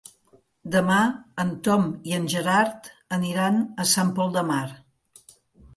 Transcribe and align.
Demà 0.75 1.01
en 1.43 1.51
Tom 1.67 1.85
i 2.13 2.17
en 2.21 2.25
Gerard 2.35 2.91
aniran 3.19 3.61
a 3.85 3.87
Sant 3.95 4.13
Pol 4.19 4.35
de 4.39 4.47
Mar. 4.53 4.63